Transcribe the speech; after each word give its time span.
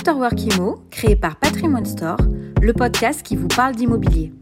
Afterwork 0.00 0.40
Imo, 0.40 0.82
créé 0.90 1.14
par 1.14 1.36
Patrimoine 1.36 1.84
Store, 1.84 2.16
le 2.62 2.72
podcast 2.72 3.22
qui 3.22 3.36
vous 3.36 3.48
parle 3.48 3.74
d'immobilier. 3.74 4.32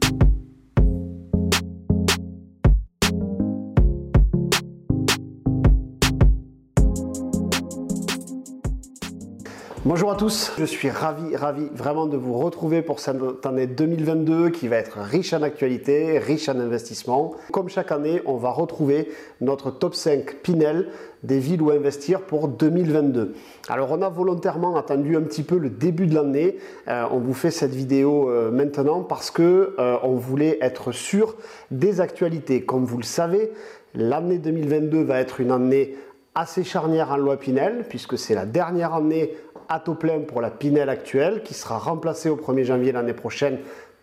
Bonjour 9.89 10.12
à 10.12 10.16
tous, 10.16 10.52
je 10.59 10.66
suis 10.66 10.91
ravi, 10.91 11.34
ravi 11.34 11.66
vraiment 11.73 12.04
de 12.04 12.18
vous 12.18 12.34
retrouver 12.34 12.82
pour 12.82 13.00
cette 13.00 13.46
année 13.46 13.66
2022 13.66 14.50
qui 14.50 14.68
va 14.68 14.77
être 14.77 14.98
riche 14.98 15.32
en 15.32 15.41
actualité, 15.41 16.18
riche 16.18 16.50
en 16.50 16.61
investissement. 16.61 17.32
Comme 17.53 17.71
chaque 17.71 17.90
année, 17.90 18.21
on 18.27 18.36
va 18.36 18.50
retrouver 18.50 19.09
notre 19.40 19.71
top 19.71 19.95
5 19.95 20.43
Pinel 20.43 20.90
des 21.22 21.39
villes 21.39 21.63
où 21.63 21.71
investir 21.71 22.21
pour 22.21 22.49
2022. 22.49 23.35
Alors 23.71 23.90
on 23.90 24.03
a 24.03 24.11
volontairement 24.11 24.77
attendu 24.77 25.16
un 25.16 25.22
petit 25.22 25.43
peu 25.43 25.57
le 25.57 25.71
début 25.71 26.07
de 26.07 26.14
l'année. 26.14 26.58
Euh, 26.89 27.07
on 27.11 27.18
vous 27.18 27.32
fait 27.32 27.50
cette 27.50 27.75
vidéo 27.75 28.29
euh, 28.29 28.50
maintenant 28.50 29.02
parce 29.02 29.30
que 29.30 29.75
euh, 29.79 29.96
on 30.02 30.16
voulait 30.16 30.58
être 30.61 30.93
sûr 30.93 31.35
des 31.71 32.02
actualités. 32.02 32.62
Comme 32.62 32.84
vous 32.84 32.98
le 32.98 33.05
savez, 33.05 33.52
l'année 33.94 34.36
2022 34.36 35.02
va 35.02 35.19
être 35.19 35.41
une 35.41 35.50
année 35.50 35.97
assez 36.34 36.64
charnière 36.64 37.11
en 37.11 37.17
loi 37.17 37.37
Pinel, 37.37 37.84
puisque 37.89 38.19
c'est 38.19 38.34
la 38.34 38.47
dernière 38.47 38.95
année 38.95 39.34
à 39.69 39.81
taux 39.81 39.95
plein 39.95 40.20
pour 40.20 40.41
la 40.41 40.50
Pinel 40.50 40.89
actuelle, 40.89 41.42
qui 41.42 41.55
sera 41.55 41.78
remplacée 41.78 42.28
au 42.28 42.36
1er 42.36 42.64
janvier 42.64 42.92
l'année 42.92 43.12
prochaine 43.12 43.59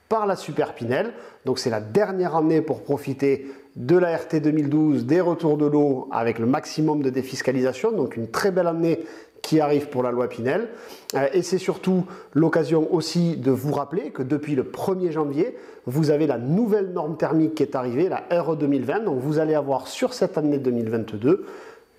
par 0.10 0.28
la 0.28 0.36
Super 0.36 0.74
Pinel. 0.74 1.14
Donc 1.46 1.60
c'est 1.60 1.70
la 1.70 1.82
dernière 1.82 2.36
année 2.36 2.62
pour 2.62 2.84
profiter 2.84 3.48
de 3.76 3.98
la 3.98 4.16
RT 4.16 4.36
2012, 4.42 5.06
des 5.06 5.22
retours 5.22 5.58
de 5.58 5.66
l'eau 5.66 6.08
avec 6.12 6.40
le 6.40 6.46
maximum 6.46 7.02
de 7.02 7.10
défiscalisation. 7.10 7.92
Donc 7.92 8.16
une 8.16 8.30
très 8.30 8.52
belle 8.52 8.68
année 8.68 9.00
qui 9.42 9.60
arrive 9.60 9.90
pour 9.90 10.02
la 10.02 10.12
loi 10.12 10.28
Pinel. 10.28 10.70
Euh, 11.14 11.28
et 11.34 11.44
c'est 11.44 11.60
surtout 11.60 12.06
l'occasion 12.34 12.92
aussi 12.94 13.38
de 13.38 13.52
vous 13.52 13.74
rappeler 13.74 14.10
que 14.10 14.24
depuis 14.24 14.56
le 14.56 14.64
1er 14.64 15.12
janvier, 15.12 15.56
vous 15.86 16.10
avez 16.10 16.26
la 16.26 16.40
nouvelle 16.40 16.94
norme 16.94 17.16
thermique 17.16 17.56
qui 17.56 17.64
est 17.64 17.76
arrivée, 17.76 18.10
la 18.10 18.24
RE 18.42 18.56
2020. 18.56 19.02
Donc 19.02 19.20
vous 19.20 19.38
allez 19.38 19.54
avoir 19.54 19.88
sur 19.88 20.14
cette 20.14 20.38
année 20.38 20.58
2022 20.58 21.46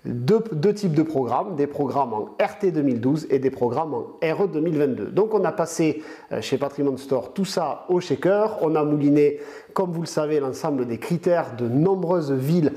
deux, 0.05 0.73
types 0.73 0.93
de 0.93 1.03
programmes, 1.03 1.55
des 1.55 1.67
programmes 1.67 2.13
en 2.13 2.29
RT 2.41 2.71
2012 2.71 3.27
et 3.29 3.39
des 3.39 3.49
programmes 3.49 3.93
en 3.93 4.05
RE 4.21 4.47
2022. 4.47 5.07
Donc 5.07 5.33
on 5.33 5.43
a 5.43 5.51
passé 5.51 6.03
euh, 6.31 6.41
chez 6.41 6.57
Patrimoine 6.57 6.97
Store 6.97 7.33
tout 7.33 7.45
ça 7.45 7.85
au 7.89 7.99
shaker, 7.99 8.57
on 8.61 8.75
a 8.75 8.83
mouliné, 8.83 9.39
comme 9.73 9.91
vous 9.91 10.01
le 10.01 10.07
savez, 10.07 10.39
l'ensemble 10.39 10.85
des 10.85 10.97
critères 10.97 11.55
de 11.55 11.67
nombreuses 11.67 12.31
villes 12.31 12.73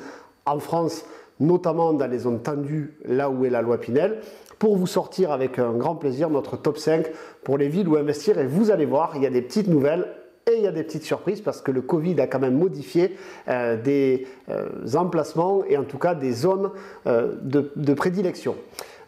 en 0.47 0.59
France, 0.59 1.05
notamment 1.39 1.93
dans 1.93 2.07
les 2.07 2.21
zones 2.21 2.43
tendues, 2.43 2.99
là 3.05 3.31
où 3.31 3.45
est 3.45 3.51
la 3.51 3.63
loi 3.63 3.79
Pinel, 3.79 4.21
pour 4.59 4.77
vous 4.77 4.87
sortir 4.87 5.33
avec 5.33 5.59
un 5.59 5.73
grand 5.73 5.95
plaisir 5.95 6.29
notre 6.31 6.57
top 6.57 6.79
5 6.79 7.07
pour 7.45 7.57
les 7.57 7.69
villes 7.69 7.89
où 7.89 7.97
investir. 7.97 8.39
Et 8.39 8.47
vous 8.47 8.71
allez 8.71 8.85
voir, 8.85 9.13
il 9.17 9.23
y 9.23 9.27
a 9.27 9.31
des 9.31 9.43
petites 9.43 9.69
nouvelles 9.69 10.07
et 10.47 10.57
il 10.57 10.63
y 10.63 10.67
a 10.67 10.73
des 10.73 10.83
petites 10.83 11.05
surprises 11.05 11.41
parce 11.41 11.61
que 11.61 11.71
le 11.71 11.83
Covid 11.83 12.21
a 12.21 12.27
quand 12.27 12.39
même 12.39 12.57
modifié 12.57 13.17
euh, 13.49 13.81
des 13.81 14.27
euh, 14.49 14.69
emplacements 14.95 15.65
et 15.69 15.77
en 15.77 15.85
tout 15.85 15.99
cas 15.99 16.15
des 16.15 16.33
zones 16.33 16.71
euh, 17.07 17.35
de, 17.43 17.95
prédilection. 17.95 18.57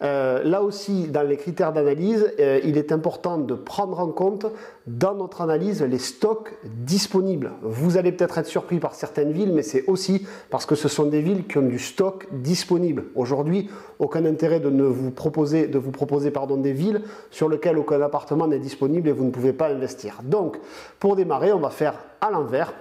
Euh, 0.03 0.42
là 0.42 0.62
aussi, 0.62 1.06
dans 1.08 1.22
les 1.22 1.36
critères 1.36 1.72
d'analyse, 1.72 2.33
euh, 2.41 2.61
il 2.64 2.77
est 2.77 2.91
important 2.91 3.39
de 3.39 3.55
prendre 3.55 4.00
en 4.00 4.09
compte 4.09 4.47
dans 4.89 5.14
notre 5.14 5.42
analyse 5.42 5.83
les 5.83 5.98
stocks 5.98 6.55
disponibles. 6.64 7.53
Vous 7.62 7.97
allez 7.97 8.11
peut-être 8.11 8.39
être 8.39 8.47
surpris 8.47 8.81
par 8.81 8.94
certaines 8.94 9.31
villes, 9.31 9.53
mais 9.53 9.62
c'est 9.62 9.84
aussi 9.86 10.27
parce 10.50 10.67
que 10.67 10.75
ce 10.75 10.89
sont 10.89 11.06
des 11.06 11.20
villes 11.20 11.47
qui 11.47 11.59
ont 11.59 11.62
du 11.62 11.78
stock 11.78 12.27
disponible. 12.33 13.05
Aujourd'hui, 13.14 13.70
aucun 14.00 14.25
intérêt 14.25 14.59
de 14.59 14.70
ne 14.70 14.83
vous 14.83 15.12
proposer, 15.12 15.69
de 15.69 15.78
vous 15.78 15.92
proposer 15.92 16.33
pardon, 16.33 16.56
des 16.56 16.72
villes 16.72 17.03
sur 17.31 17.48
lesquelles 17.48 17.78
aucun 17.78 18.00
appartement 18.00 18.48
n'est 18.48 18.59
disponible 18.59 19.09
et 19.09 19.12
vous 19.12 19.25
ne 19.25 19.31
pouvez 19.31 19.53
pas 19.53 19.69
investir. 19.69 20.21
Donc, 20.25 20.59
pour 20.99 21.15
démarrer, 21.15 21.53
on 21.53 21.60
va 21.60 21.71
faire 21.71 21.94
à 22.21 22.31
l'envers 22.31 22.75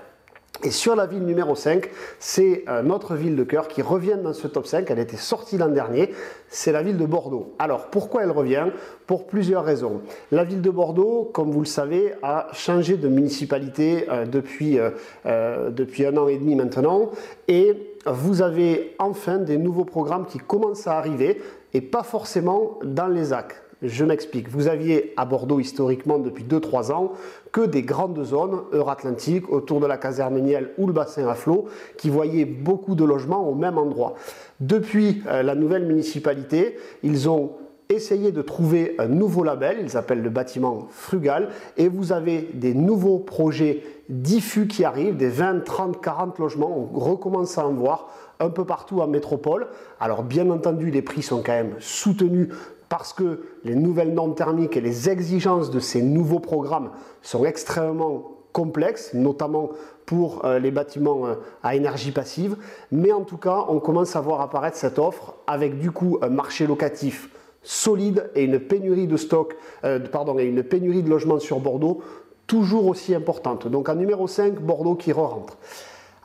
et 0.64 0.72
sur 0.72 0.96
la 0.96 1.06
ville 1.06 1.24
numéro 1.24 1.56
5, 1.56 1.90
c'est 2.20 2.64
euh, 2.68 2.84
notre 2.84 3.16
ville 3.16 3.36
de 3.36 3.44
cœur 3.44 3.68
qui 3.68 3.82
revient 3.82 4.18
dans 4.22 4.34
ce 4.34 4.48
top 4.48 4.68
5. 4.68 4.90
Elle 4.92 5.00
était 5.00 5.18
sortie 5.18 5.58
l'an 5.58 5.70
dernier. 5.70 6.14
C'est 6.50 6.72
la 6.72 6.84
ville 6.84 6.98
de 6.98 7.06
Bordeaux. 7.06 7.54
Alors 7.58 7.88
pourquoi 7.88 8.24
elle 8.24 8.32
revient? 8.32 8.68
Pour 9.08 9.26
plusieurs 9.26 9.66
raisons. 9.66 10.02
La 10.32 10.44
ville 10.44 10.62
de 10.62 10.70
Bordeaux, 10.70 11.30
comme 11.34 11.52
vous 11.52 11.62
le 11.62 11.66
savez, 11.66 12.14
a 12.22 12.48
changé 12.54 12.98
de 12.98 13.08
municipalité 13.08 14.08
euh, 14.10 14.26
depuis, 14.26 14.80
euh, 15.26 15.70
depuis 15.72 16.06
un 16.06 16.16
an 16.18 16.28
et 16.28 16.38
demi 16.38 16.56
maintenant. 16.56 17.12
Et 17.48 17.96
vous 18.06 18.42
avez 18.42 18.96
enfin 19.00 19.38
des 19.38 19.58
nouveaux 19.58 19.86
programmes 19.86 20.26
qui 20.26 20.38
commencent 20.38 20.88
à 20.88 20.98
arriver 20.98 21.42
et 21.74 21.82
pas 21.82 22.04
forcément 22.04 22.80
dans 22.84 23.08
les 23.08 23.34
actes. 23.34 23.61
Je 23.82 24.06
m'explique. 24.06 24.48
Vous 24.48 24.68
aviez 24.68 25.14
à 25.18 25.26
Bordeaux 25.26 25.60
historiquement 25.60 26.20
depuis 26.20 26.44
2-3 26.44 26.92
ans 26.92 27.14
que 27.52 27.62
des 27.62 27.82
grandes 27.82 28.24
zones 28.24 28.62
Euro-Atlantique 28.74 29.50
autour 29.50 29.80
de 29.80 29.88
la 29.88 29.98
caserne 29.98 30.40
Niel 30.40 30.70
ou 30.78 30.86
le 30.86 30.94
bassin 30.94 31.28
à 31.28 31.34
flot 31.34 31.66
qui 31.98 32.10
voyaient 32.10 32.46
beaucoup 32.46 32.94
de 32.94 33.04
logements 33.04 33.50
au 33.50 33.56
même 33.56 33.80
endroit. 33.80 34.14
Depuis 34.60 35.24
euh, 35.28 35.42
la 35.42 35.56
nouvelle 35.56 35.86
municipalité, 35.88 36.78
ils 37.02 37.28
ont 37.28 37.54
essayé 37.90 38.32
de 38.32 38.42
trouver 38.42 38.96
un 39.00 39.08
nouveau 39.08 39.44
label, 39.44 39.80
ils 39.82 39.98
appellent 39.98 40.22
le 40.22 40.30
bâtiment 40.30 40.88
frugal, 40.92 41.50
et 41.76 41.90
vous 41.90 42.14
avez 42.14 42.50
des 42.54 42.74
nouveaux 42.74 43.20
projets 43.20 43.84
diffus 44.10 44.68
qui 44.68 44.86
arrivent, 44.86 45.18
des 45.18 45.28
20, 45.28 45.66
30, 45.66 46.02
40 46.02 46.40
logements, 46.40 46.90
on 46.94 46.98
recommence 46.98 47.58
à 47.58 47.68
en 47.68 47.74
voir 47.74 48.10
un 48.40 48.50
peu 48.50 48.64
partout 48.64 49.02
en 49.02 49.08
métropole. 49.08 49.68
Alors 50.00 50.24
bien 50.24 50.50
entendu, 50.50 50.90
les 50.90 51.02
prix 51.02 51.22
sont 51.22 51.42
quand 51.44 51.52
même 51.52 51.76
soutenus 51.80 52.50
parce 52.92 53.14
que 53.14 53.40
les 53.64 53.74
nouvelles 53.74 54.14
normes 54.14 54.36
thermiques 54.36 54.76
et 54.76 54.82
les 54.82 55.10
exigences 55.10 55.72
de 55.72 55.80
ces 55.80 56.02
nouveaux 56.02 56.42
programmes 56.42 56.92
sont 57.22 57.46
extrêmement 57.46 58.34
complexes, 58.52 59.14
notamment 59.14 59.70
pour 60.06 60.44
euh, 60.44 60.60
les 60.60 60.72
bâtiments 60.72 61.26
euh, 61.26 61.36
à 61.64 61.74
énergie 61.76 62.12
passive. 62.12 62.58
Mais 62.92 63.14
en 63.14 63.22
tout 63.22 63.38
cas, 63.38 63.64
on 63.70 63.80
commence 63.80 64.18
à 64.18 64.20
voir 64.20 64.42
apparaître 64.42 64.76
cette 64.76 65.00
offre 65.00 65.36
avec 65.48 65.80
du 65.80 65.92
coup 65.92 66.20
un 66.22 66.28
marché 66.28 66.68
locatif 66.68 67.30
solide 67.64 68.30
et 68.36 68.44
une 68.44 68.60
pénurie 68.60 69.08
de 69.08 69.16
stock, 69.16 69.56
euh, 69.86 70.00
pardon, 70.00 70.38
et 70.38 70.44
une 70.44 70.62
pénurie 70.62 71.02
de 71.02 71.10
logements 71.10 71.40
sur 71.40 71.62
Bordeaux 71.62 72.02
toujours 72.46 72.88
aussi 72.88 73.16
importante. 73.16 73.70
Donc 73.70 73.88
en 73.88 73.96
numéro 73.96 74.28
5, 74.28 74.60
Bordeaux 74.60 74.96
qui 74.96 75.14
re-rentre. 75.14 75.58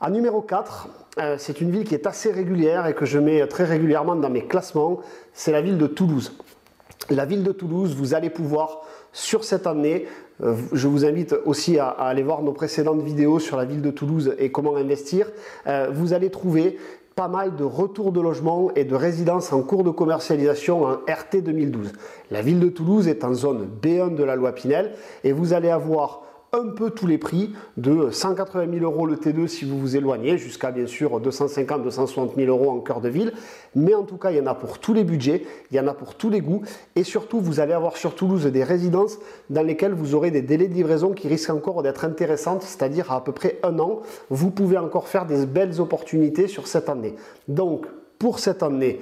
En 0.01 0.09
numéro 0.09 0.41
4, 0.41 0.89
c'est 1.37 1.61
une 1.61 1.71
ville 1.71 1.85
qui 1.85 1.95
est 1.95 2.05
assez 2.05 2.31
régulière 2.31 2.85
et 2.85 2.93
que 2.93 3.05
je 3.05 3.17
mets 3.17 3.47
très 3.47 3.63
régulièrement 3.63 4.15
dans 4.15 4.29
mes 4.29 4.45
classements, 4.45 4.99
c'est 5.33 5.51
la 5.51 5.61
ville 5.61 5.77
de 5.77 5.87
Toulouse 5.87 6.33
la 7.09 7.25
ville 7.25 7.43
de 7.43 7.51
Toulouse, 7.51 7.95
vous 7.95 8.13
allez 8.13 8.29
pouvoir 8.29 8.81
sur 9.13 9.43
cette 9.43 9.65
année, 9.67 10.05
euh, 10.43 10.55
je 10.73 10.87
vous 10.87 11.05
invite 11.05 11.35
aussi 11.45 11.79
à, 11.79 11.87
aller 11.87 12.23
voir 12.23 12.41
nos 12.41 12.51
précédentes 12.51 13.01
vidéos 13.01 13.39
sur 13.39 13.57
la 13.57 13.65
ville 13.65 13.81
de 13.81 13.91
Toulouse 13.91 14.35
et 14.37 14.51
comment 14.51 14.75
investir, 14.75 15.31
euh, 15.67 15.89
vous 15.91 16.13
allez 16.13 16.29
trouver 16.29 16.77
pas 17.15 17.27
mal 17.27 17.55
de 17.55 17.63
retours 17.63 18.11
de 18.11 18.21
logements 18.21 18.69
et 18.75 18.83
de 18.83 18.93
résidences 18.93 19.51
en 19.51 19.63
cours 19.63 19.83
de 19.83 19.89
commercialisation 19.89 20.83
en 20.83 20.91
RT 20.91 21.41
2012. 21.41 21.93
La 22.29 22.43
ville 22.43 22.59
de 22.59 22.69
Toulouse 22.69 23.07
est 23.07 23.23
en 23.23 23.33
zone 23.33 23.67
B1 23.81 24.13
de 24.13 24.23
la 24.23 24.35
loi 24.35 24.51
Pinel 24.51 24.91
et 25.23 25.31
vous 25.31 25.53
allez 25.53 25.69
avoir 25.69 26.21
un 26.57 26.69
peu 26.69 26.89
tous 26.89 27.07
les 27.07 27.17
prix 27.17 27.53
de 27.77 28.09
180 28.11 28.79
000 28.79 28.83
euros 28.83 29.05
le 29.05 29.15
T2 29.15 29.47
si 29.47 29.65
vous 29.65 29.79
vous 29.79 29.95
éloignez, 29.95 30.37
jusqu'à 30.37 30.71
bien 30.71 30.87
sûr 30.87 31.19
250 31.19 31.83
260 31.83 32.35
000 32.35 32.49
euros 32.49 32.71
en 32.71 32.79
cœur 32.79 32.99
de 32.99 33.09
ville. 33.09 33.33
Mais 33.75 33.93
en 33.93 34.03
tout 34.03 34.17
cas, 34.17 34.31
il 34.31 34.37
y 34.37 34.41
en 34.41 34.47
a 34.47 34.55
pour 34.55 34.79
tous 34.79 34.93
les 34.93 35.03
budgets, 35.03 35.45
il 35.71 35.77
y 35.77 35.79
en 35.79 35.87
a 35.87 35.93
pour 35.93 36.15
tous 36.15 36.29
les 36.29 36.41
goûts. 36.41 36.63
Et 36.95 37.03
surtout, 37.03 37.39
vous 37.39 37.59
allez 37.59 37.73
avoir 37.73 37.97
sur 37.97 38.15
Toulouse 38.15 38.45
des 38.45 38.63
résidences 38.63 39.19
dans 39.49 39.61
lesquelles 39.61 39.93
vous 39.93 40.15
aurez 40.15 40.31
des 40.31 40.41
délais 40.41 40.67
de 40.67 40.73
livraison 40.73 41.13
qui 41.13 41.27
risquent 41.27 41.51
encore 41.51 41.83
d'être 41.83 42.05
intéressantes, 42.05 42.63
c'est-à-dire 42.63 43.11
à, 43.11 43.23
peu 43.23 43.31
près 43.31 43.59
un 43.63 43.77
an. 43.79 44.01
Vous 44.29 44.49
pouvez 44.49 44.77
encore 44.77 45.07
faire 45.07 45.25
des 45.25 45.45
belles 45.45 45.79
opportunités 45.79 46.47
sur 46.47 46.67
cette 46.67 46.89
année. 46.89 47.15
Donc, 47.47 47.85
pour 48.17 48.39
cette 48.39 48.63
année, 48.63 49.01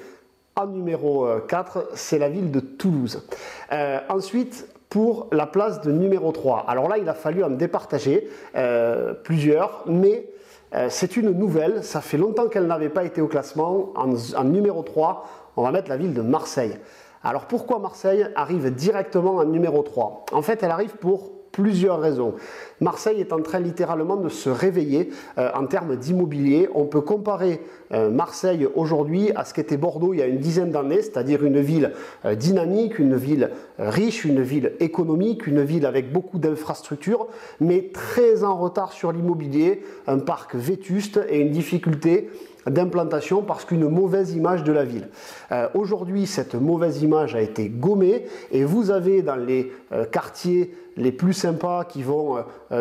en 0.57 0.67
numéro 0.67 1.27
4, 1.47 1.77
euh, 1.77 1.81
c'est 1.95 2.17
la 2.17 2.29
ville 2.29 2.51
de 2.51 2.59
Toulouse. 2.59 3.25
Euh, 3.71 3.99
ensuite, 4.09 4.67
pour 4.95 5.27
la 5.33 5.45
place 5.45 5.81
de 5.81 5.91
numéro 5.91 6.31
3. 6.31 6.63
Alors 6.69 6.87
là, 6.87 6.97
il 6.97 7.09
a 7.09 7.13
fallu 7.13 7.43
en 7.43 7.49
départager 7.49 8.29
euh, 8.55 9.13
plusieurs, 9.13 9.83
mais 9.87 10.29
euh, 10.73 10.87
c'est 10.89 11.17
une 11.17 11.31
nouvelle. 11.31 11.83
Ça 11.83 11.99
fait 11.99 12.15
longtemps 12.15 12.47
qu'elle 12.47 12.65
n'avait 12.65 12.87
pas 12.87 13.03
été 13.03 13.19
au 13.19 13.27
classement. 13.27 13.91
En, 13.97 14.13
en, 14.13 14.43
numéro 14.45 14.83
3, 14.83 15.27
on 15.57 15.63
va 15.63 15.71
mettre 15.73 15.89
la 15.89 15.97
ville 15.97 16.13
de 16.13 16.21
Marseille. 16.21 16.77
Alors 17.25 17.43
pourquoi 17.43 17.79
Marseille 17.79 18.25
arrive 18.37 18.73
directement 18.73 19.35
en 19.35 19.43
numéro 19.43 19.83
3 19.83 20.27
En 20.31 20.41
fait, 20.41 20.63
elle 20.63 20.71
arrive 20.71 20.95
pour 20.95 21.33
plusieurs 21.55 22.01
raisons. 22.01 22.33
Marseille 22.81 23.21
est 23.21 23.31
en 23.31 23.41
train 23.41 23.59
littéralement 23.59 24.17
de 24.17 24.27
se 24.27 24.49
réveiller 24.49 25.09
euh, 25.37 25.49
en 25.55 25.65
termes 25.67 25.95
d'immobilier. 25.95 26.67
On 26.75 26.83
peut 26.83 26.99
comparer 26.99 27.61
euh, 27.93 28.09
Marseille 28.09 28.67
aujourd'hui 28.75 29.31
à 29.35 29.45
ce 29.45 29.53
qu'était 29.53 29.77
Bordeaux 29.77 30.13
il 30.13 30.19
y 30.19 30.21
a 30.21 30.27
une 30.27 30.39
dizaine 30.39 30.71
d'années, 30.71 31.01
c'est-à-dire 31.01 31.45
une 31.45 31.61
ville 31.61 31.93
euh, 32.25 32.35
dynamique, 32.35 32.99
une 32.99 33.15
ville 33.15 33.51
riche, 33.79 34.25
une 34.25 34.41
ville 34.41 34.73
économique, 34.81 35.47
une 35.47 35.63
ville 35.63 35.85
avec 35.85 36.11
beaucoup 36.11 36.39
d'infrastructures, 36.39 37.27
mais 37.61 37.89
très 37.93 38.43
en 38.43 38.57
retard 38.57 38.91
sur 38.91 39.13
l'immobilier, 39.13 39.81
un 40.07 40.19
parc 40.19 40.55
vétuste 40.55 41.21
et 41.29 41.39
une 41.39 41.51
difficulté 41.51 42.29
d'implantation 42.67 43.41
parce 43.41 43.65
qu'une 43.65 43.87
mauvaise 43.87 44.33
image 44.33 44.63
de 44.63 44.71
la 44.71 44.83
ville. 44.83 45.09
Euh, 45.51 45.67
aujourd'hui, 45.73 46.25
cette 46.25 46.55
mauvaise 46.55 47.01
image 47.03 47.35
a 47.35 47.41
été 47.41 47.69
gommée 47.69 48.25
et 48.51 48.63
vous 48.63 48.91
avez 48.91 49.21
dans 49.21 49.35
les 49.35 49.71
euh, 49.91 50.05
quartiers 50.05 50.75
les 50.97 51.11
plus 51.11 51.33
sympas 51.33 51.83
qui 51.83 52.03
vont 52.03 52.37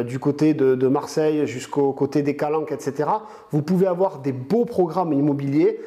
du 0.07 0.21
côté 0.21 0.55
de, 0.55 0.87
Marseille 0.87 1.49
jusqu'au 1.49 1.93
côté 1.93 2.23
des 2.23 2.37
Calanques, 2.37 2.71
etc., 2.71 3.09
vous 3.51 3.61
pouvez 3.61 3.89
avoir 3.89 4.21
des 4.21 4.31
beaux 4.31 4.65
programmes 4.65 5.13
immobiliers 5.13 5.81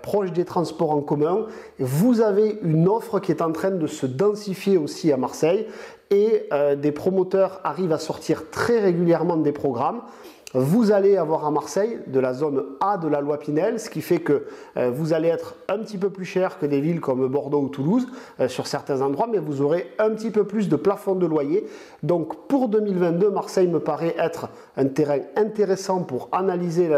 proches 0.00 0.30
des 0.30 0.44
transports 0.44 0.92
en 0.92 1.00
commun. 1.00 1.46
Vous 1.80 2.20
avez 2.20 2.60
une 2.62 2.86
offre 2.86 3.18
qui 3.18 3.32
est 3.32 3.42
en 3.42 3.50
train 3.50 3.72
de 3.72 3.88
se 3.88 4.06
densifier 4.06 4.76
aussi 4.76 5.10
à 5.10 5.16
Marseille 5.16 5.66
et 6.10 6.48
des 6.80 6.92
promoteurs 6.92 7.60
arrivent 7.64 7.90
à 7.90 7.98
sortir 7.98 8.48
très 8.52 8.78
régulièrement 8.78 9.36
des 9.36 9.50
programmes. 9.50 10.02
Vous 10.54 10.92
allez 10.92 11.16
avoir 11.16 11.44
à 11.44 11.50
Marseille 11.50 11.98
de 12.06 12.20
la 12.20 12.32
zone 12.32 12.64
A 12.80 12.98
de 12.98 13.08
la 13.08 13.20
loi 13.20 13.36
Pinel, 13.36 13.80
ce 13.80 13.90
qui 13.90 14.00
fait 14.00 14.20
que 14.20 14.46
euh, 14.76 14.90
vous 14.90 15.12
allez 15.12 15.28
être 15.28 15.56
un 15.68 15.78
petit 15.78 15.98
peu 15.98 16.08
plus 16.08 16.24
cher 16.24 16.58
que 16.60 16.66
des 16.66 16.80
villes 16.80 17.00
comme 17.00 17.26
Bordeaux 17.26 17.62
ou 17.62 17.68
Toulouse 17.68 18.06
euh, 18.38 18.46
sur 18.46 18.68
certains 18.68 19.02
endroits, 19.02 19.26
mais 19.30 19.38
vous 19.38 19.60
aurez 19.60 19.90
un 19.98 20.10
petit 20.10 20.30
peu 20.30 20.44
plus 20.44 20.68
de 20.68 20.76
plafond 20.76 21.16
de 21.16 21.26
loyer. 21.26 21.66
Donc 22.04 22.46
pour 22.46 22.68
2022, 22.68 23.28
Marseille 23.28 23.66
me 23.66 23.80
paraît 23.80 24.14
être 24.18 24.48
un 24.76 24.86
terrain 24.86 25.18
intéressant 25.34 26.04
pour 26.04 26.28
analyser 26.30 26.88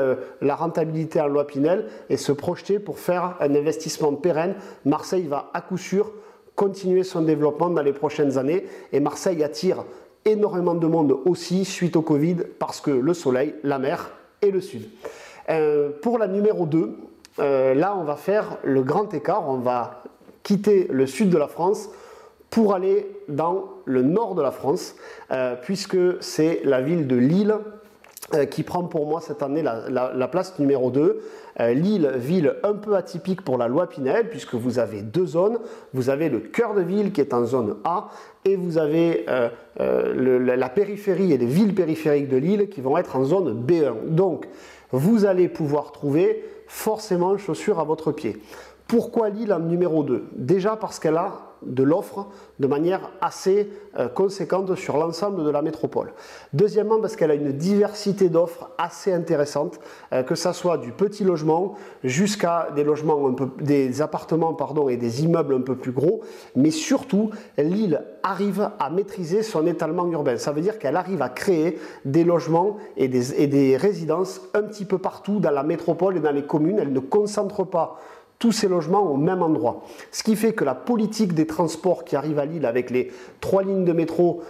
la, 0.42 0.54
rentabilité 0.54 1.18
en 1.20 1.26
loi 1.28 1.46
Pinel 1.46 1.86
et 2.10 2.18
se 2.18 2.32
projeter 2.32 2.78
pour 2.78 2.98
faire 2.98 3.36
un 3.40 3.54
investissement 3.54 4.12
pérenne. 4.12 4.56
Marseille 4.84 5.26
va 5.26 5.50
à 5.54 5.62
coup 5.62 5.78
sûr 5.78 6.12
continuer 6.54 7.02
son 7.02 7.22
développement 7.22 7.70
dans 7.70 7.82
les 7.82 7.92
prochaines 7.92 8.36
années 8.36 8.66
et 8.92 9.00
Marseille 9.00 9.42
attire 9.42 9.84
énormément 10.30 10.74
de 10.74 10.86
monde 10.86 11.16
aussi 11.24 11.64
suite 11.64 11.96
au 11.96 12.02
Covid 12.02 12.36
parce 12.58 12.80
que 12.80 12.90
le 12.90 13.14
soleil, 13.14 13.54
la 13.62 13.78
mer 13.78 14.10
et 14.42 14.50
le 14.50 14.60
sud. 14.60 14.88
Euh, 15.50 15.90
pour 16.02 16.18
la 16.18 16.28
numéro 16.28 16.66
2, 16.66 16.96
euh, 17.38 17.74
là 17.74 17.96
on 17.98 18.04
va 18.04 18.16
faire 18.16 18.58
le 18.62 18.82
grand 18.82 19.12
écart, 19.14 19.48
on 19.48 19.58
va 19.58 20.02
quitter 20.42 20.88
le 20.90 21.06
sud 21.06 21.30
de 21.30 21.38
la 21.38 21.48
France 21.48 21.88
pour 22.50 22.74
aller 22.74 23.06
dans 23.28 23.66
le 23.84 24.02
nord 24.02 24.34
de 24.34 24.42
la 24.42 24.50
France, 24.50 24.94
euh, 25.30 25.54
puisque 25.60 25.98
c'est 26.20 26.60
la 26.64 26.80
ville 26.80 27.06
de 27.06 27.16
Lille 27.16 27.54
qui 28.50 28.62
prend 28.62 28.84
pour 28.84 29.06
moi 29.06 29.20
cette 29.20 29.42
année 29.42 29.62
la, 29.62 30.28
place 30.28 30.58
numéro 30.58 30.90
2. 30.90 31.20
Euh, 31.60 31.72
Lille, 31.72 32.12
ville 32.16 32.54
un 32.62 32.74
peu 32.74 32.94
atypique 32.94 33.42
pour 33.42 33.58
la 33.58 33.68
loi 33.68 33.88
Pinel, 33.88 34.28
puisque 34.28 34.54
vous 34.54 34.78
avez 34.78 35.02
deux 35.02 35.26
zones. 35.26 35.58
Vous 35.94 36.10
avez 36.10 36.28
le 36.28 36.38
cœur 36.38 36.74
de 36.74 36.82
ville 36.82 37.12
qui 37.12 37.20
est 37.20 37.34
en 37.34 37.44
zone 37.44 37.76
A, 37.84 38.10
et 38.44 38.56
vous 38.56 38.78
avez 38.78 39.26
euh, 39.28 39.48
la 40.56 40.68
périphérie 40.68 41.32
et 41.32 41.38
les 41.38 41.46
villes 41.46 41.74
périphériques 41.74 42.28
de 42.28 42.36
Lille 42.36 42.68
qui 42.68 42.80
vont 42.80 42.96
être 42.98 43.16
en 43.16 43.24
zone 43.24 43.64
B1. 43.66 44.08
Donc, 44.08 44.46
vous 44.92 45.24
allez 45.24 45.48
pouvoir 45.48 45.92
trouver 45.92 46.44
forcément 46.66 47.36
chaussures 47.38 47.80
à 47.80 47.84
votre 47.84 48.12
pied. 48.12 48.36
Pourquoi 48.88 49.28
Lille 49.28 49.52
en 49.52 49.58
numéro 49.58 50.02
2 50.02 50.28
Déjà 50.32 50.74
parce 50.74 50.98
qu'elle 50.98 51.18
a 51.18 51.48
de 51.60 51.82
l'offre 51.82 52.28
de 52.58 52.66
manière 52.66 53.10
assez 53.20 53.70
euh, 53.98 54.08
conséquente 54.08 54.74
sur 54.76 54.96
l'ensemble 54.96 55.44
de 55.44 55.50
la 55.50 55.60
métropole. 55.60 56.12
Deuxièmement, 56.54 56.98
parce 56.98 57.14
qu'elle 57.14 57.30
a 57.30 57.34
une 57.34 57.52
diversité 57.52 58.30
d'offres 58.30 58.70
assez 58.78 59.12
intéressante, 59.12 59.78
euh, 60.14 60.22
que 60.22 60.34
ce 60.34 60.52
soit 60.52 60.78
du 60.78 60.92
petit 60.92 61.24
logement 61.24 61.74
jusqu'à 62.02 62.68
des 62.74 62.84
logements 62.84 63.28
un 63.28 63.32
peu, 63.32 63.48
des 63.60 64.00
appartements 64.00 64.54
pardon, 64.54 64.88
et 64.88 64.96
des 64.96 65.22
immeubles 65.22 65.54
un 65.54 65.60
peu 65.60 65.76
plus 65.76 65.92
gros, 65.92 66.22
mais 66.56 66.70
surtout, 66.70 67.30
l'île 67.58 68.02
arrive 68.22 68.70
à 68.78 68.88
maîtriser 68.88 69.42
son 69.42 69.66
étalement 69.66 70.06
urbain. 70.10 70.38
Ça 70.38 70.52
veut 70.52 70.62
dire 70.62 70.78
qu'elle 70.78 70.96
arrive 70.96 71.20
à 71.20 71.28
créer 71.28 71.78
des 72.06 72.24
logements 72.24 72.78
et 72.96 73.08
des, 73.08 73.42
et 73.42 73.48
des 73.48 73.76
résidences 73.76 74.40
un 74.54 74.62
petit 74.62 74.86
peu 74.86 74.96
partout 74.96 75.40
dans 75.40 75.50
la 75.50 75.62
métropole 75.62 76.16
et 76.16 76.20
dans 76.20 76.32
les 76.32 76.46
communes. 76.46 76.78
Elle 76.78 76.92
ne 76.92 77.00
concentre 77.00 77.64
pas 77.64 77.98
tous 78.38 78.52
ces 78.52 78.68
logements 78.68 79.02
au 79.02 79.16
même 79.16 79.42
endroit. 79.42 79.82
Ce 80.12 80.22
qui 80.22 80.36
fait 80.36 80.52
que 80.52 80.64
la 80.64 80.74
politique 80.74 81.34
des 81.34 81.46
transports 81.46 82.04
qui 82.04 82.16
arrive 82.16 82.38
à 82.38 82.44
Lille 82.44 82.66
avec 82.66 82.90
les 82.90 83.10
trois 83.40 83.62
lignes 83.62 83.84
de 83.84 83.92
métro 83.92 84.42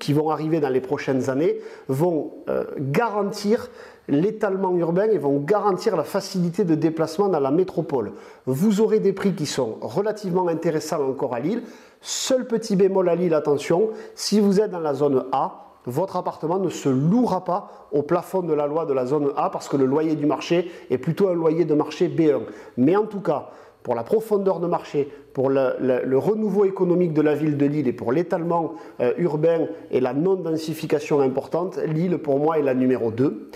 qui 0.00 0.12
vont 0.12 0.30
arriver 0.30 0.60
dans 0.60 0.68
les 0.68 0.80
prochaines 0.80 1.30
années 1.30 1.58
vont 1.88 2.32
euh, 2.48 2.64
garantir 2.78 3.70
l'étalement 4.08 4.74
urbain 4.74 5.08
et 5.10 5.18
vont 5.18 5.38
garantir 5.38 5.96
la 5.96 6.02
facilité 6.02 6.64
de 6.64 6.74
déplacement 6.74 7.28
dans 7.28 7.40
la 7.40 7.50
métropole. 7.50 8.12
Vous 8.46 8.80
aurez 8.80 9.00
des 9.00 9.12
prix 9.12 9.34
qui 9.34 9.46
sont 9.46 9.76
relativement 9.80 10.48
intéressants 10.48 11.06
encore 11.06 11.34
à 11.34 11.40
Lille. 11.40 11.62
Seul 12.00 12.46
petit 12.46 12.74
bémol 12.74 13.08
à 13.08 13.14
Lille, 13.14 13.34
attention, 13.34 13.90
si 14.14 14.40
vous 14.40 14.60
êtes 14.60 14.70
dans 14.70 14.80
la 14.80 14.94
zone 14.94 15.26
A, 15.32 15.67
votre 15.88 16.16
appartement 16.16 16.58
ne 16.58 16.68
se 16.68 16.88
louera 16.88 17.44
pas 17.44 17.88
au 17.92 18.02
plafond 18.02 18.42
de 18.42 18.52
la 18.52 18.66
loi 18.66 18.84
de 18.84 18.92
la 18.92 19.06
zone 19.06 19.32
A 19.36 19.50
parce 19.50 19.68
que 19.68 19.76
le 19.76 19.86
loyer 19.86 20.14
du 20.16 20.26
marché 20.26 20.70
est 20.90 20.98
plutôt 20.98 21.28
un 21.28 21.34
loyer 21.34 21.64
de 21.64 21.74
marché 21.74 22.08
B1. 22.08 22.42
Mais 22.76 22.94
en 22.94 23.06
tout 23.06 23.20
cas, 23.20 23.50
pour 23.82 23.94
la 23.94 24.02
profondeur 24.02 24.60
de 24.60 24.66
marché, 24.66 25.08
pour 25.32 25.48
le, 25.48 26.18
renouveau 26.18 26.66
économique 26.66 27.14
de 27.14 27.22
la 27.22 27.34
ville 27.34 27.56
de 27.56 27.64
Lille 27.64 27.88
et 27.88 27.92
pour 27.92 28.12
l'étalement 28.12 28.74
euh, 29.00 29.12
urbain 29.16 29.66
et 29.90 30.00
la 30.00 30.12
non-densification 30.12 31.20
importante, 31.20 31.78
Lille 31.78 32.18
pour 32.18 32.38
moi 32.38 32.58
est 32.58 32.62
la 32.62 32.74
numéro 32.74 33.10
2. 33.10 33.50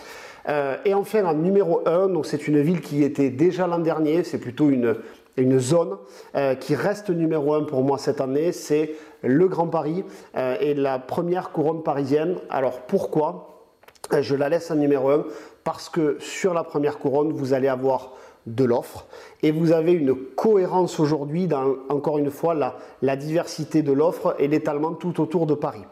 Euh, 0.49 0.77
et 0.85 0.95
enfin, 0.95 1.25
en 1.25 1.35
numéro 1.35 1.83
1, 1.87 2.09
donc 2.09 2.27
c'est 2.27 2.49
une 2.49 2.61
ville 2.61 2.81
qui 2.81 3.03
était 3.03 3.31
déjà 3.31 3.67
l'an 3.67 3.79
dernier, 3.79 4.25
c'est 4.25 4.39
plutôt 4.39 4.71
une, 4.71 4.97
zone 5.59 5.97
euh, 6.35 6.55
qui 6.55 6.75
reste 6.75 7.11
numéro 7.11 7.55
1 7.55 7.65
pour 7.65 7.83
moi 7.83 7.99
cette 7.99 8.21
année, 8.21 8.53
c'est 8.53 8.95
le 9.23 9.49
Grand 9.49 9.67
Paris 9.67 10.05
euh, 10.37 10.57
et 10.61 10.75
la 10.75 10.99
première 10.99 11.53
couronne 11.53 11.83
parisienne. 11.83 12.37
Alors 12.51 12.81
pourquoi? 12.81 13.49
Je 14.21 14.35
la 14.35 14.49
laisse 14.49 14.71
en 14.71 14.77
numéro 14.77 15.11
1 15.11 15.25
parce 15.65 15.89
que 15.89 16.17
sur 16.19 16.55
la 16.55 16.65
première 16.65 16.99
couronne, 16.99 17.33
vous 17.33 17.55
allez 17.55 17.69
avoir 17.69 18.13
de 18.47 18.65
l'offre 18.65 19.07
et 19.45 19.51
vous 19.51 19.73
avez 19.73 19.93
une 19.93 20.15
cohérence 20.15 21.01
aujourd'hui 21.01 21.47
dans, 21.47 21.75
encore 21.89 22.19
une 22.19 22.31
fois, 22.31 22.55
la, 22.55 23.17
diversité 23.17 23.83
de 23.83 23.93
l'offre 23.93 24.37
et 24.39 24.47
l'étalement 24.47 24.93
tout 24.93 25.21
autour 25.21 25.47
de 25.47 25.55
Paris. 25.55 25.83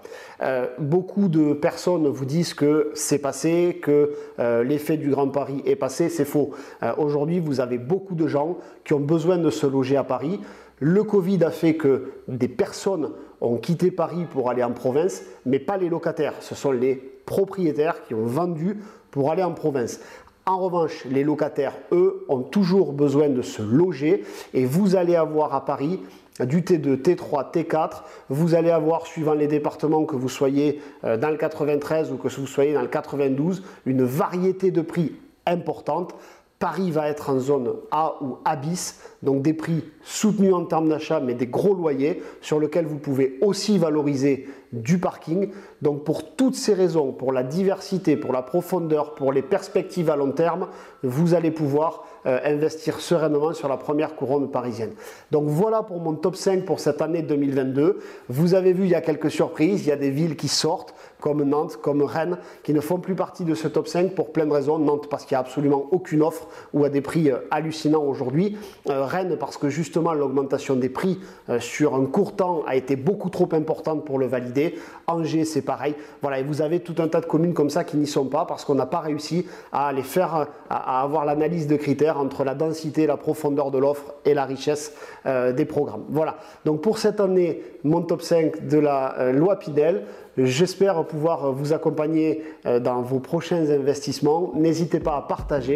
Euh, 0.42 0.66
beaucoup 0.78 1.28
de 1.28 1.52
personnes 1.52 2.06
vous 2.06 2.24
disent 2.24 2.54
que 2.54 2.90
c'est 2.94 3.18
passé, 3.18 3.80
que 3.82 4.14
euh, 4.38 4.62
l'effet 4.62 4.96
du 4.96 5.10
Grand 5.10 5.28
Paris 5.28 5.62
est 5.66 5.76
passé, 5.76 6.08
c'est 6.08 6.24
faux. 6.24 6.50
Euh, 6.82 6.92
aujourd'hui, 6.98 7.40
vous 7.40 7.60
avez 7.60 7.78
beaucoup 7.78 8.14
de 8.14 8.26
gens 8.28 8.58
qui 8.84 8.94
ont 8.94 9.00
besoin 9.00 9.36
de 9.36 9.50
se 9.50 9.66
loger 9.66 9.96
à 9.96 10.04
Paris. 10.04 10.40
Le 10.78 11.02
Covid 11.02 11.42
a 11.44 11.50
fait 11.50 11.74
que 11.74 12.12
des 12.28 12.48
personnes 12.48 13.10
ont 13.40 13.56
quitté 13.56 13.90
Paris 13.90 14.26
pour 14.30 14.48
aller 14.48 14.62
en 14.62 14.72
province, 14.72 15.22
mais 15.44 15.58
pas 15.58 15.76
les 15.76 15.88
locataires. 15.88 16.34
Ce 16.40 16.54
sont 16.54 16.72
les 16.72 16.94
propriétaires 17.26 18.04
qui 18.04 18.14
ont 18.14 18.24
vendu 18.24 18.78
pour 19.10 19.30
aller 19.30 19.42
en 19.42 19.52
province. 19.52 20.00
En 20.46 20.58
revanche, 20.58 21.04
les 21.04 21.22
locataires, 21.22 21.76
eux, 21.92 22.24
ont 22.28 22.40
toujours 22.40 22.92
besoin 22.92 23.28
de 23.28 23.42
se 23.42 23.62
loger 23.62 24.24
et 24.54 24.64
vous 24.64 24.96
allez 24.96 25.14
avoir 25.14 25.54
à 25.54 25.64
Paris 25.64 26.00
du 26.40 26.62
T2, 26.62 26.96
T3, 26.96 27.52
T4. 27.52 28.02
Vous 28.28 28.54
allez 28.54 28.70
avoir, 28.70 29.06
suivant 29.06 29.34
les 29.34 29.46
départements, 29.46 30.04
que 30.04 30.16
vous 30.16 30.28
soyez 30.28 30.80
euh, 31.04 31.16
dans 31.16 31.30
le 31.30 31.36
93 31.36 32.12
ou 32.12 32.16
que 32.16 32.28
vous 32.28 32.46
soyez 32.46 32.72
dans 32.72 32.82
le 32.82 32.88
92, 32.88 33.62
une 33.86 34.02
variété 34.02 34.70
de 34.70 34.80
prix 34.80 35.14
importante. 35.46 36.14
Paris 36.58 36.90
va 36.90 37.08
être 37.08 37.30
en 37.30 37.38
zone 37.38 37.72
A 37.90 38.16
ou 38.20 38.36
A 38.44 38.54
bis, 38.56 39.00
donc 39.22 39.40
des 39.40 39.54
prix 39.54 39.82
soutenus 40.02 40.52
en 40.52 40.66
termes 40.66 40.90
d'achat, 40.90 41.18
mais 41.18 41.34
des 41.34 41.46
gros 41.46 41.74
loyers 41.74 42.22
sur 42.42 42.60
lesquels 42.60 42.84
vous 42.84 42.98
pouvez 42.98 43.38
aussi 43.40 43.78
valoriser 43.78 44.46
du 44.72 44.98
parking. 44.98 45.50
Donc 45.82 46.04
pour 46.04 46.34
toutes 46.36 46.54
ces 46.54 46.74
raisons, 46.74 47.12
pour 47.12 47.32
la 47.32 47.42
diversité, 47.42 48.16
pour 48.16 48.32
la 48.32 48.42
profondeur, 48.42 49.14
pour 49.14 49.32
les 49.32 49.42
perspectives 49.42 50.10
à 50.10 50.16
long 50.16 50.32
terme, 50.32 50.68
vous 51.02 51.34
allez 51.34 51.50
pouvoir 51.50 52.04
euh, 52.26 52.38
investir 52.44 53.00
sereinement 53.00 53.54
sur 53.54 53.68
la 53.68 53.76
première 53.76 54.14
couronne 54.14 54.50
parisienne. 54.50 54.92
Donc 55.30 55.48
voilà 55.48 55.82
pour 55.82 56.00
mon 56.00 56.14
top 56.14 56.36
5 56.36 56.64
pour 56.64 56.78
cette 56.78 57.00
année 57.00 57.22
2022. 57.22 57.98
Vous 58.28 58.54
avez 58.54 58.72
vu, 58.72 58.84
il 58.84 58.90
y 58.90 58.94
a 58.94 59.00
quelques 59.00 59.30
surprises, 59.30 59.86
il 59.86 59.88
y 59.88 59.92
a 59.92 59.96
des 59.96 60.10
villes 60.10 60.36
qui 60.36 60.48
sortent 60.48 60.94
comme 61.20 61.42
Nantes, 61.42 61.78
comme 61.82 62.02
Rennes, 62.02 62.38
qui 62.62 62.72
ne 62.72 62.80
font 62.80 62.98
plus 62.98 63.14
partie 63.14 63.44
de 63.44 63.54
ce 63.54 63.68
top 63.68 63.88
5 63.88 64.14
pour 64.14 64.32
plein 64.32 64.46
de 64.46 64.52
raisons. 64.52 64.78
Nantes 64.78 65.08
parce 65.08 65.24
qu'il 65.24 65.34
n'y 65.34 65.38
a 65.38 65.40
absolument 65.40 65.86
aucune 65.92 66.22
offre 66.22 66.48
ou 66.74 66.84
à 66.84 66.90
des 66.90 67.00
prix 67.00 67.30
euh, 67.30 67.38
hallucinants 67.50 68.04
aujourd'hui. 68.04 68.56
Euh, 68.88 69.04
Rennes 69.04 69.36
parce 69.38 69.56
que 69.56 69.68
justement 69.68 70.12
l'augmentation 70.12 70.76
des 70.76 70.88
prix 70.90 71.18
sur 71.58 71.94
un 71.94 72.04
court 72.04 72.36
temps 72.36 72.62
a 72.66 72.76
été 72.76 72.96
beaucoup 72.96 73.30
trop 73.30 73.48
importante 73.52 74.04
pour 74.04 74.18
le 74.18 74.26
valider. 74.26 74.59
Angers 75.06 75.44
c'est 75.44 75.62
pareil. 75.62 75.94
Voilà, 76.22 76.38
et 76.38 76.42
vous 76.42 76.62
avez 76.62 76.80
tout 76.80 76.94
un 76.98 77.08
tas 77.08 77.20
de 77.20 77.26
communes 77.26 77.54
comme 77.54 77.70
ça 77.70 77.84
qui 77.84 77.96
n'y 77.96 78.06
sont 78.06 78.26
pas 78.26 78.44
parce 78.44 78.64
qu'on 78.64 78.74
n'a 78.74 78.86
pas 78.86 79.00
réussi 79.00 79.46
à 79.72 79.92
les 79.92 80.02
faire, 80.02 80.46
à 80.68 81.02
avoir 81.02 81.24
l'analyse 81.24 81.66
de 81.66 81.76
critères 81.76 82.18
entre 82.18 82.44
la 82.44 82.54
densité, 82.54 83.06
la 83.06 83.16
profondeur 83.16 83.70
de 83.70 83.78
l'offre 83.78 84.14
et 84.24 84.34
la 84.34 84.44
richesse 84.44 84.92
euh, 85.26 85.52
des 85.52 85.64
programmes. 85.64 86.04
Voilà, 86.08 86.36
donc 86.64 86.80
pour 86.80 86.98
cette 86.98 87.20
année, 87.20 87.62
mon 87.84 88.02
top 88.02 88.22
5 88.22 88.68
de 88.68 88.78
la 88.78 89.18
euh, 89.18 89.32
loi 89.32 89.58
Pidel. 89.58 90.04
J'espère 90.38 91.04
pouvoir 91.04 91.52
vous 91.52 91.72
accompagner 91.72 92.42
euh, 92.64 92.78
dans 92.78 93.02
vos 93.02 93.18
prochains 93.18 93.68
investissements. 93.68 94.52
N'hésitez 94.54 95.00
pas 95.00 95.16
à 95.16 95.22
partager, 95.22 95.74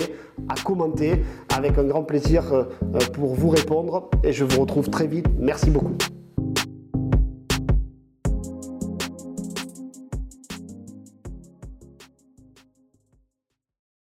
à 0.49 0.55
commenter 0.63 1.23
avec 1.55 1.77
un 1.77 1.85
grand 1.85 2.05
plaisir 2.05 2.67
pour 3.13 3.35
vous 3.35 3.51
répondre 3.51 4.09
et 4.23 4.33
je 4.33 4.45
vous 4.45 4.61
retrouve 4.61 4.89
très 4.89 5.07
vite. 5.07 5.27
Merci 5.39 5.71
beaucoup. 5.71 5.97